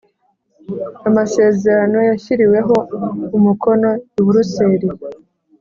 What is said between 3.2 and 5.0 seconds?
umukono i buruseli